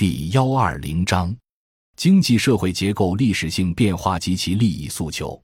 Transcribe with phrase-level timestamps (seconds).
[0.00, 1.36] 第幺二零章：
[1.94, 5.38] 经济社会结构历史性变化及其利益诉求。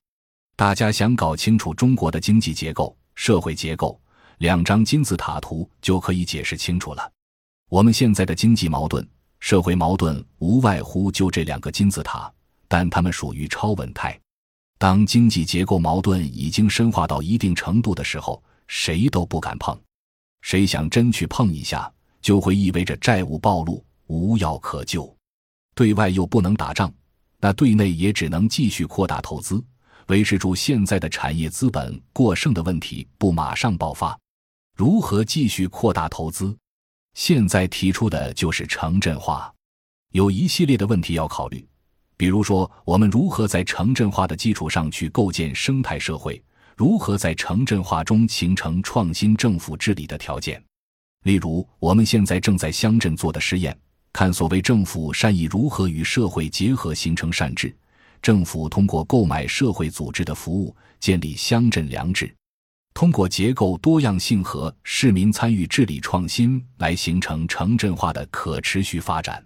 [0.56, 4.00] 大家想搞清楚中国的经济结构、社会结构，
[4.38, 7.12] 两张金字塔图就可以解释清楚了。
[7.68, 9.06] 我们现在的经济矛盾、
[9.40, 12.32] 社会矛盾，无外乎就这两个金字塔，
[12.66, 14.18] 但它们属于超稳态。
[14.78, 19.78] 当经济结构矛盾已经深化到一定程度的时候，谁都不敢碰。
[20.40, 21.92] 谁想真去碰一下，
[22.22, 25.14] 就会意味着债务暴露，无药可救。
[25.74, 26.92] 对外又不能打仗，
[27.38, 29.62] 那对内也只能继续扩大投资，
[30.08, 34.18] 维持住现在的产业资本过剩的问题不马上爆发。
[34.76, 36.56] 如何继续扩大投资？
[37.14, 39.52] 现在提出的就是城镇化，
[40.12, 41.66] 有一系列的问题要考虑。
[42.18, 46.42] 比如说，我们如何在城镇化的基础上去构建生态社会？
[46.74, 50.62] 如何在城镇化中形成创新政府治理的条件？
[51.24, 53.74] 例如，我们现在正在乡镇做的实验，
[54.16, 57.76] 看所谓政府善意如何与社会结合形成善治。
[58.22, 62.26] 政府通过购买社会组织的服务，建立乡镇良治；
[62.94, 69.44] 通过结构多样性和市民参与治理创新，来形成城镇化的可持续发展。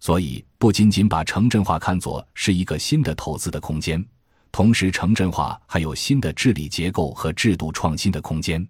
[0.00, 4.04] 所以，不仅仅把城镇化看作是一个新的投资的空间，
[4.50, 8.66] 同时城镇化还有新的治理结构和制度创新的空间。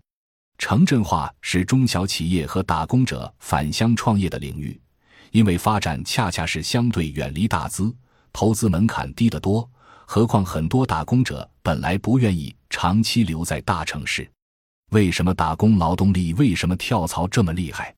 [0.59, 4.79] 城镇化是中小企业和打工者返乡创业的领域，
[5.31, 7.95] 因为发展恰恰是相对远离大资，
[8.33, 9.69] 投资门槛低得多。
[10.07, 14.29] 何况很多打工者本来不愿意长期留在大城市。
[14.91, 17.95] 为什么打工劳动力为什么跳槽这么厉害？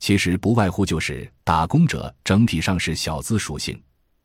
[0.00, 3.80] 其实不外乎就是打工者整体上是小资属性，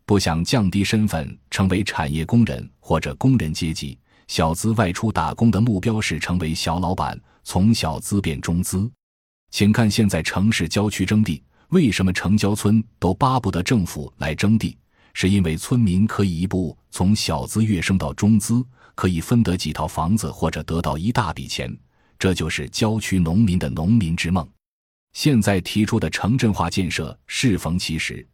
[0.05, 3.97] 不想降低身份成为产业工人或者工人阶级。
[4.27, 8.89] 小资外出打工的目标是成为小老板，从小资变中资。
[9.51, 14.77] 请看现在城市郊区征地，为什么城郊村都巴不得政府来征地？
[15.13, 21.75] 是因为村民可以一步从小资跃升到中资，可以分得几套房子或者得到一大笔钱。
[22.17, 24.47] 这就是郊区农民的农民之梦。
[25.13, 28.25] 现在提出的城镇化建设适逢其时，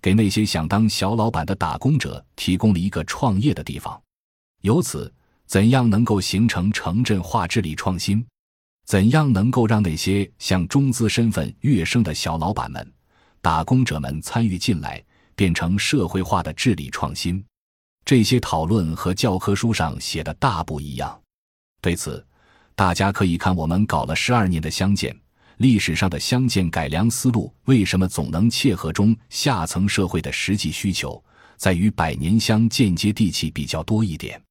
[0.00, 4.00] 给那些想当小老板的打工者提供了一个创业的地方。
[4.62, 5.12] 由此，
[5.46, 8.24] 怎样能够形成城镇化治理创新？
[8.84, 12.92] 怎样能够让那些向中资身份跃升的小老板们、
[13.40, 15.02] 打工者们参与进来，
[15.34, 17.42] 变成社会化的治理创新？
[18.04, 21.18] 这些讨论和教科书上写的大不一样。
[21.80, 22.24] 对此，
[22.74, 25.14] 大家可以看我们搞了十二年的乡建。
[25.58, 31.22] 历史上的乡建改良思路为什么总能切合中下层社会的实际需求？
[31.56, 34.42] 在于百年乡间接地气比较多一点。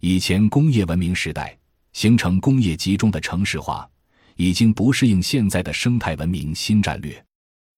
[0.00, 1.56] 以前工业文明时代
[1.92, 3.88] 形成工业集中的城市化，
[4.36, 7.24] 已经不适应现在的生态文明新战略。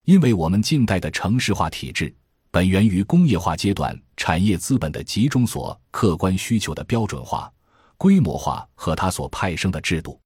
[0.06, 2.14] 因为我们近代的城市化体制
[2.50, 7.52] 本源于工业化阶段产业资本的集中所客观需求的标准化、
[7.96, 10.20] 规模化和它所派生的制度。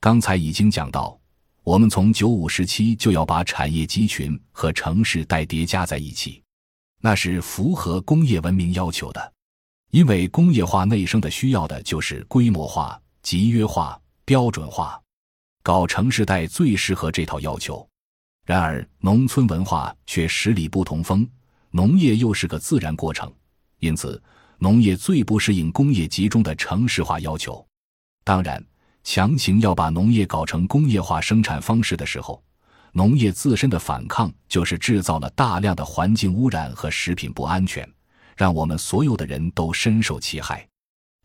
[0.00, 1.18] 刚才已经讲到。
[1.66, 6.40] 我们从九五时期就要把产业集群和城市带叠加在一起，
[7.00, 9.32] 那是符合工业文明要求的，
[9.90, 15.02] 因为工业化内生的需要的就是规模化、集约化、标准化，
[15.64, 17.84] 搞城市带最适合这套要求。
[18.44, 21.28] 然而，农村文化却十里不同风，
[21.72, 23.28] 农业又是个自然过程，
[23.80, 24.22] 因此
[24.58, 27.66] 农业最不适应工业集中的城市化要求。
[28.22, 28.64] 当然。
[29.02, 32.40] 强行要把农业搞成工业化生产方式的时候，
[32.92, 37.88] 农业自身的反抗就是制造了大量的环境污染和食品不安全，
[38.36, 40.64] 让我们所有的人都深受其害。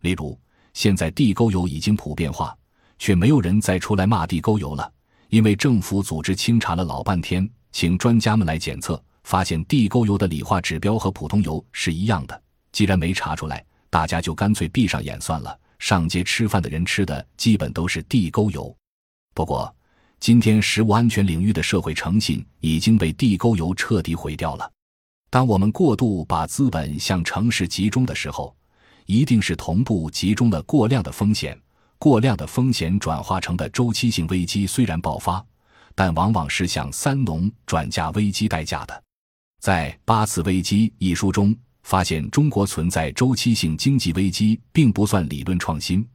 [0.01, 0.39] 例如，
[0.73, 2.55] 现在地沟油已经普遍化，
[2.99, 4.91] 却没有人再出来骂地沟油了，
[5.29, 12.41] 因为政府组织清查了老半天，请专家们来检测，发现地沟油的理化指标和普通油是一样的。
[12.71, 15.57] 既然没查出来，大家就干脆闭上眼算了。
[15.79, 18.73] 上街吃饭的人吃的基本都是地沟油，
[19.33, 19.73] 不过
[20.19, 24.71] 今天食物安全领域的社会诚信已经被地沟油彻底毁掉了。
[25.31, 28.55] 当我们过度把资本向城市集中的时候，
[29.05, 31.59] 一定是同步集中了过量的风险，
[31.97, 35.43] 过量的风险转化成的周期性危机虽然爆发，
[35.95, 39.03] 但往往是向三农转嫁危机代价的。
[39.59, 41.55] 在《八次危机》一书中。
[41.83, 46.07] 发现中国存在周期性经济危机，并不算理论创新，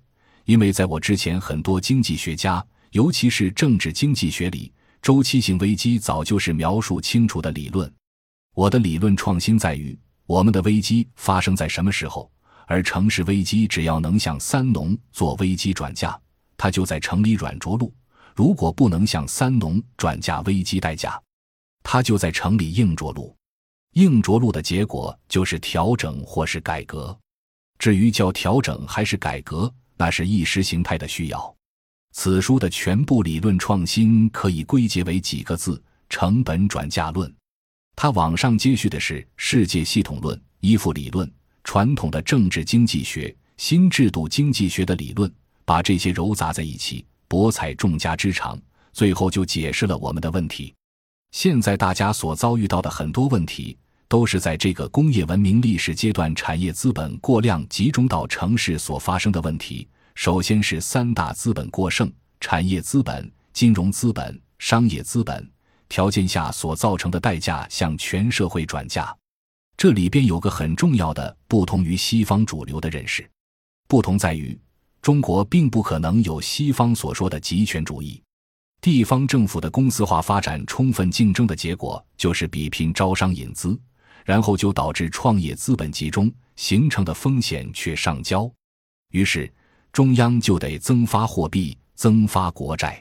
[0.44, 4.72] 因为在我之前，很多经济学家，尤其是政治经济学里，
[5.02, 7.92] 周期性危机早就是描述清楚的理论。
[8.54, 12.30] 我的理论创新在于，我们的危机发生在什么时候，
[12.66, 16.20] 而城市危机只要能向三农做危机转嫁，
[16.56, 17.90] 它就在城里软着陆；
[18.34, 21.20] 如果不能向三农转嫁危机代价，
[21.82, 23.34] 他就在城里硬着陆。
[23.92, 27.16] 硬着陆的结果就是调整或是改革。
[27.78, 31.56] 至于叫调整还是改革，那是意识形态的需要。
[32.12, 37.32] 此书的全部理论创新可以归结为几个字：成本转嫁论。
[37.94, 41.30] 它往上接续的是世界系统论、依附理论、
[41.66, 45.30] 传统的政治经济学、新制度经济学的理论，
[45.64, 48.56] 把这些糅杂在一起，博采众家之长，
[48.92, 50.72] 最后就解释了我们的问题。
[51.32, 53.76] 现在大家所遭遇到的很多问题。
[54.08, 59.88] 都是在这个工业文明历史阶段，产业资本过量集中到城市所发生的问题。
[60.14, 62.08] 首先是三大资本过剩：
[62.38, 65.50] 产业资本、金融资本、商业资本
[65.88, 69.12] 条件下所造成的代价向全社会转嫁。
[69.76, 73.28] 这里边有个很重要的不同于西方主流的认识，
[73.86, 74.58] 不同在于
[75.02, 78.22] 中国并不可能有西方所说的集权主义。
[78.80, 83.78] 地方政府的公司化发展，充分竞争的结果就是比拼招商引资。
[84.24, 88.50] 然后就导致创业资本集中形成的风险却上交，
[89.12, 89.48] 于是
[89.92, 93.00] 中央就得增发货币、增发国债。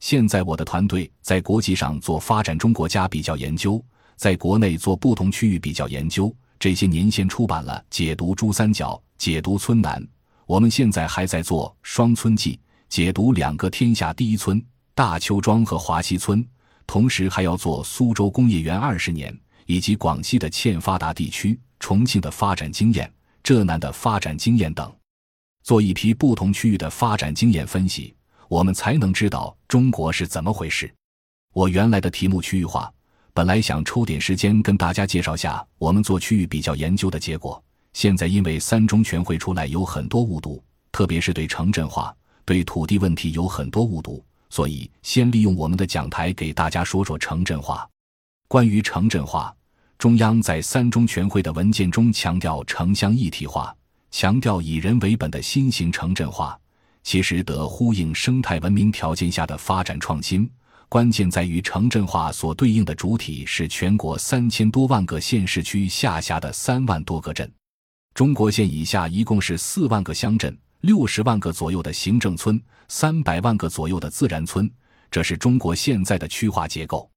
[0.00, 3.84] 现在我的团队在国际上做发展中国家比较研究，
[4.16, 6.34] 在国内做不同区域比较研究。
[6.58, 10.02] 这些年先出版了《解读珠三角》《解读村南》，
[10.46, 12.56] 我们现在还在做《双村记》，
[12.88, 14.64] 解读两个天下第一村——
[14.94, 16.46] 大邱庄和华西村，
[16.86, 19.36] 同时还要做苏州工业园二十年。
[19.66, 23.10] 以及广西的欠发达地区、重庆的发展经验、
[23.42, 24.94] 浙南的发展经验等，
[25.62, 28.14] 做一批不同区域的发展经验分析，
[28.48, 30.92] 我们才能知道中国是怎么回事。
[31.54, 32.92] 我原来的题目区域化，
[33.36, 37.60] 本来想抽点时间跟大家介绍下我们做区域比较研究的结果。
[37.92, 42.14] 现在因为三中全会出来有很多误读，特别是对城镇化、
[42.44, 47.84] 对土地问题有很多误读，所以先利用我们的讲台给大家说说城镇化。
[48.46, 49.52] 关于城镇化，
[49.98, 53.74] 中央在三中全会的文件中强调城乡一体化，
[54.12, 56.56] 强调以人为本的新型城镇化，
[57.02, 60.48] 其实得呼应生态文明条件下的发展创新。
[60.94, 67.52] 关键在于城镇化所对应的主体是全国三千多万个县市区下辖的三万多个镇。
[68.14, 74.70] 中国县以下一共是四万个乡镇，六十万个左右的行政村，三百万个左右的自然村，
[75.10, 77.10] 这是中国现在的区划结构。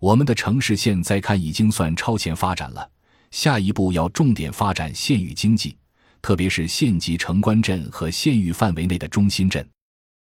[0.00, 2.86] 我们的城市现在看已经算超前发展了，
[3.30, 5.74] 下一步要重点发展县域经济，
[6.20, 9.66] 特别是县级城关镇和县域范围内的中心镇。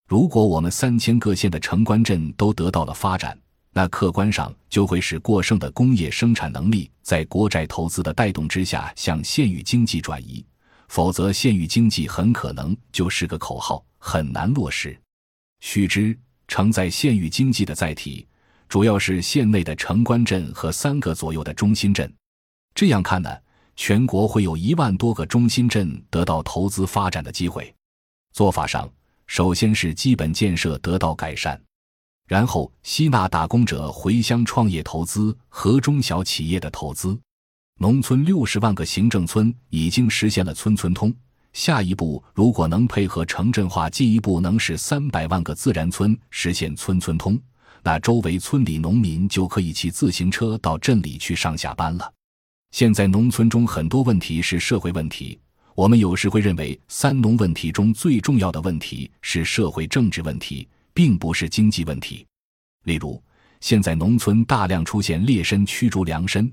[0.07, 3.37] 如果我们三千个县的城关镇都得到了发展，
[3.71, 10.45] 那客观上就会使过剩的工业生产能力在国债投资的带动之下向县域经济转移，
[10.89, 14.95] 否则县域经济很可能就是个口号，很难落实。
[15.61, 16.15] 须知，
[16.47, 18.27] 承载县域经济的载体。
[18.69, 22.11] 主要是县内的城关镇和三个左右的中心镇，
[22.73, 23.29] 这样看呢，
[23.75, 27.73] 全国会有一万多个中心镇得到投资发展的机会。
[28.31, 28.91] 做法上，
[29.33, 31.59] 首先是基本建设得到改善，
[32.27, 37.19] 然后吸纳打工者回乡创业投资和中小企业的投资。
[37.79, 41.11] 农村六十万个行政村已经实现了村村通，
[41.51, 47.35] 下一步如果能配合城镇化，进一步能使三百万个自然村实现村村通。
[47.81, 52.13] 那周围村里农民就可以骑自行车到镇里去上下班了。
[52.69, 55.39] 现在农村中很多问题是社会问题，
[55.75, 62.25] 我们有时会认为三农问题中最重要的问题是社会政治问题，并不是经济问题。
[62.83, 63.21] 例如，
[63.59, 66.51] 现在农村大量出现劣绅驱逐良绅，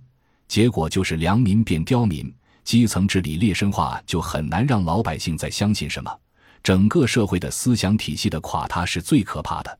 [0.49, 2.33] 结果就是良民变刁民，
[2.65, 6.19] 基层治理劣绅化，就很难让老百姓再相信什么。
[6.63, 9.79] 整个社会的思想体系的垮塌是最可怕的。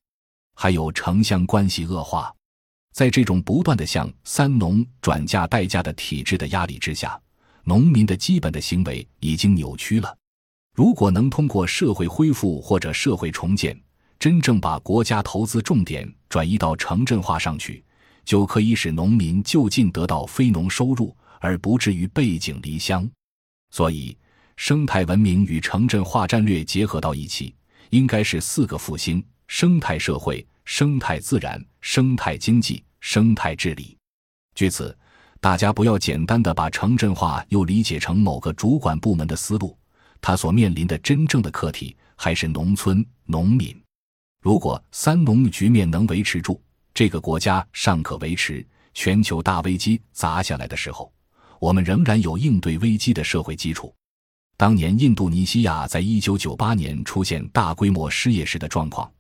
[0.55, 2.31] 还有城乡关系恶化，
[2.93, 7.19] 在这种不断的向三农转嫁代价的体制的压力之下，
[7.65, 10.17] 农民的基本的行为已经扭曲了。
[10.75, 13.79] 如果能通过社会恢复或者社会重建，
[14.19, 17.85] 真正把国家投资重点转移到城镇化上去，
[18.25, 23.09] 就可以使农民就近得到非农收入，而不至于背井离乡。
[23.71, 24.17] 所以，
[24.57, 27.55] 生态文明与城镇化战略结合到一起，
[27.91, 30.47] 应该是四个复兴：生态社会。
[30.67, 33.97] 生态自然、生态经济、生态治理。
[34.55, 34.97] 据此，
[35.41, 39.75] 大家不要简单的把城镇化又理解成某个主管部门的思路，
[40.21, 43.75] 它所面临的真正的课题还是农村农民。
[44.43, 46.61] 如果三农局面能维持住，
[46.93, 48.65] 这个国家尚可维持。
[48.93, 51.11] 全球大危机砸下来的时候，
[51.59, 53.95] 我们仍然有应对危机的社会基础。
[54.57, 59.11] 当年印度尼西亚在一九九八年出现大规模失业时的状况。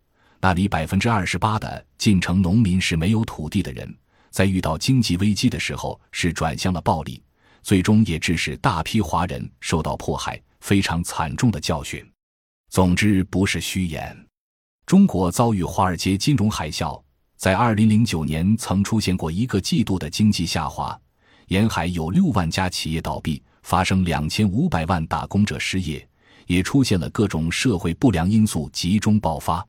[0.41, 3.95] 那里百分之二十八的进城农民是没有土地的人，
[4.31, 7.23] 在遇到经济危机的时候是转向了暴力，
[7.63, 12.05] 最终也致使大批华人受到迫害，非常惨重的教训。
[12.71, 14.17] 总之，不是虚言。
[14.87, 17.01] 中国遭遇华尔街金融海啸，
[17.37, 20.99] 在二零零九年曾出现过一个季度的经济下滑，
[21.49, 26.09] 沿海有六万家企业倒闭，发生两千五百万打工者失业，
[26.47, 29.67] 也出现了各种社会不良因素集中爆发。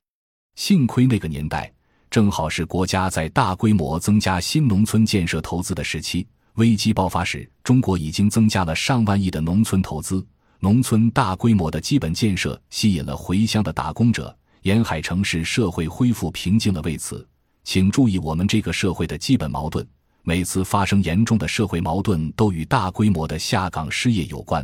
[0.54, 1.72] 幸亏那个年代。
[2.12, 6.26] 正好是国家在大规模增加新农村建设投资的时期。
[6.56, 10.22] 危机爆发时，中国已经增加了上万亿的农村投资，
[10.60, 16.82] 农村大规模的基本建设吸引了回乡的打工者，沿海城市社会恢复平静了。
[16.82, 17.26] 为此，
[17.64, 19.82] 请注意我们这个社会的基本矛盾：
[20.22, 24.62] 每次发生严重的社会矛盾，都与大规模的下岗失业有关。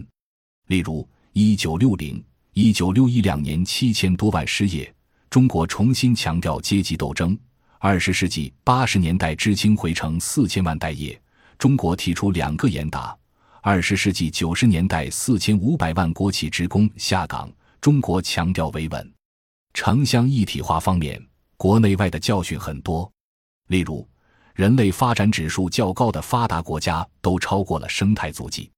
[0.67, 4.95] 例如，一九六零、一九六一两年七千多万失业。
[5.31, 7.39] 中国重新强调阶级斗争。
[7.79, 11.21] 二十世纪八十年代，知青回城四千万待业。
[11.59, 13.17] 中国提出两个严打。
[13.61, 17.51] 二十世纪九十年代，四千五百万国企职工下岗。
[17.81, 19.13] 中国强调维稳。
[19.75, 21.25] 城乡一体化方面，
[21.57, 23.09] 国内外的教训很多。
[23.69, 24.09] 例如，
[24.55, 28.71] 人类发展指数较高的发达国家都超过了生态足迹。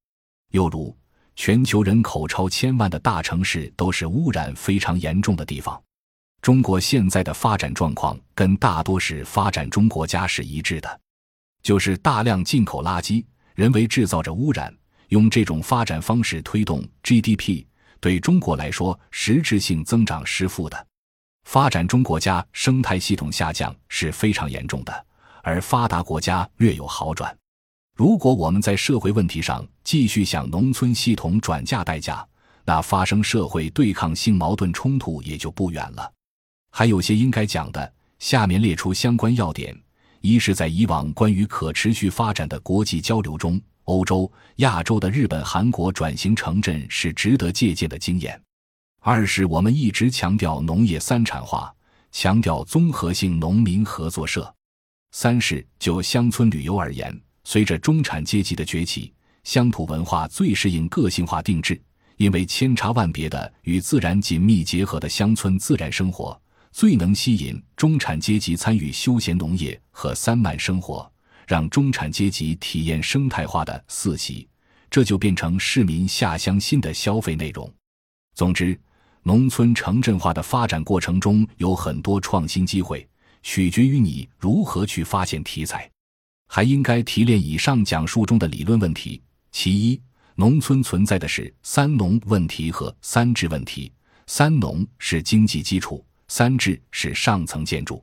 [0.50, 0.94] 又如，
[1.36, 5.80] 全球人口超千万的大城市都是污染非常严重的地方。
[6.42, 11.00] 中国现在的发展状况跟大多是发展中国家是一致的，
[11.62, 14.74] 就是大量进口垃圾，人为制造着污染，
[15.08, 17.66] 用这种发展方式推动 GDP，
[18.00, 20.86] 对中国来说实质性增长是负的。
[21.44, 25.06] 发展中国家生态系统下降是非常严重的，
[25.42, 27.36] 而发达国家略有好转。
[27.96, 32.26] 如果我们在社会问题上继续向农村系统转嫁代价，
[32.64, 36.10] 那发生社会对抗性矛盾冲突也就不远了。
[36.70, 39.76] 还有些应该讲的，下面列出相关要点：
[40.20, 48.32] 一是，在以往关于可持续发展的国际交流中，欧洲、亚洲的日本、韩国转型城镇是值得借鉴的经验；
[49.00, 51.74] 二是，我们一直强调农业三产化，
[52.12, 54.42] 强调综合性农民合作社；
[55.10, 59.12] 三是，就乡村旅游而言，随着中产阶级的崛起，
[59.42, 61.80] 乡土文化最适应个性化定制，
[62.16, 66.40] 因为千差万别的与自然紧密结合的乡村自然生活。
[66.72, 71.10] 最能吸引中产阶级参与休闲农业和三慢生活，
[71.46, 74.48] 让中产阶级体验生态化的四喜，
[74.90, 77.70] 这就变成市民下乡新的消费内容。
[78.34, 78.78] 总之，
[79.22, 83.06] 农村城镇化的发展过程中有很多创新机会，
[83.42, 85.90] 取决于你如何去发现题材。
[86.46, 89.20] 还应该提炼以上讲述中的理论问题：
[89.52, 90.00] 其一，
[90.36, 93.92] 农村存在的是三农问题和三治问题，
[94.26, 96.04] 三农是经济基础。
[96.30, 98.00] 三制是上层建筑。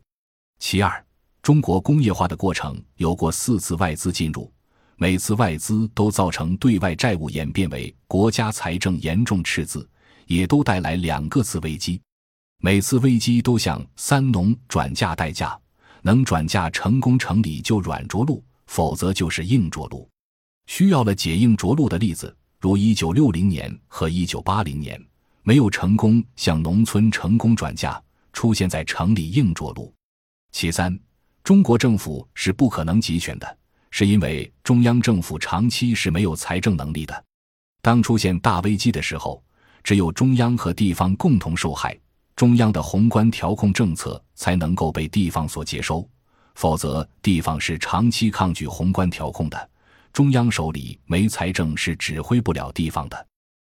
[0.59, 1.01] 其二，
[1.41, 4.51] 中国工业化的过程有过四次外资进入，
[4.97, 9.89] 每次外资都造成对外债务演变为国家财政严重赤字，
[10.25, 12.01] 也都带来两个次危机。
[12.59, 15.57] 每次危机都向三农转嫁代价，
[16.01, 20.05] 能转嫁成功成理就软着陆，否则就是硬着陆。
[20.65, 25.01] 需要了解硬着陆的例子，如一九六零年和一九八零年，
[25.43, 28.03] 没有成功向农村成功转嫁。
[28.37, 29.91] 出现在城里硬着陆。
[30.51, 30.95] 其三，
[31.43, 33.57] 中国政府是不可能集权的，
[33.89, 37.25] 是因为中央政府长期是没有财政能力的。
[37.81, 39.43] 当出现大危机的时候，
[39.83, 41.99] 只有中央和地方共同受害，
[42.35, 46.07] 中央的宏观调控政策才能够被地方所接收，
[46.53, 49.69] 否则地方是长期抗拒宏观调控的。
[50.13, 53.27] 中央手里没财政是指挥不了地方的。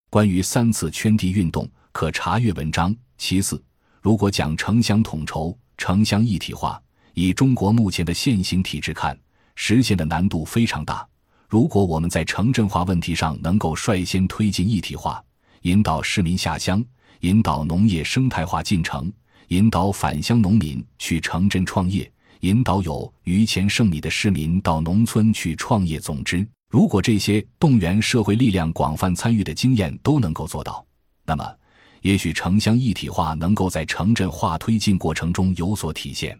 [0.09, 2.95] 关于三次圈地运动，可查阅文章。
[3.17, 3.61] 其次。
[4.03, 6.77] 如果讲城乡统筹、城乡一体化，
[7.13, 9.17] 以中国目前的现行体制看，
[9.55, 11.07] 实现的难度非常大。
[11.47, 15.23] 如果我们在城镇化问题上能够率先推进一体化，
[15.61, 16.83] 引导市民下乡，
[17.21, 19.09] 引导农业生态化进程，
[19.47, 25.97] 引导返乡农民去城镇创业，引导有余钱剩米的市民到农村去创业。
[25.97, 30.85] 总之，如果这些动员社会力量广泛参与的经验都能够做到，
[31.25, 31.55] 那么。
[32.03, 36.37] 也许城乡一体化能够在城镇化推进过程中有所体现。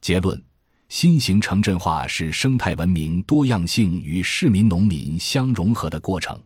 [0.00, 0.42] 结论：
[0.88, 6.38] 新型城镇化是生态文明多样性与市民农民相融合的过程。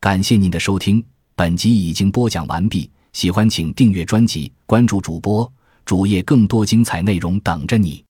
[0.00, 1.04] 感谢您的收听，
[1.36, 2.90] 本集已经播讲完毕。
[3.12, 5.50] 喜欢请订阅专辑，关注主播
[5.84, 8.05] 主页，更多精彩内容等着你。